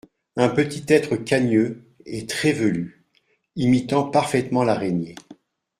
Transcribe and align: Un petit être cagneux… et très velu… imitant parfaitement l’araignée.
Un 0.35 0.49
petit 0.49 0.83
être 0.87 1.15
cagneux… 1.15 1.83
et 2.07 2.25
très 2.25 2.53
velu… 2.53 3.05
imitant 3.55 4.09
parfaitement 4.09 4.63
l’araignée. 4.63 5.13